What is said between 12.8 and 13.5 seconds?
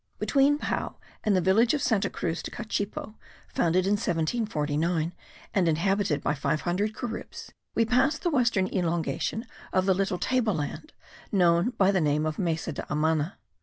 Amana.